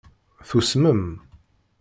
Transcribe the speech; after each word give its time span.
Tusmem. 0.47 1.03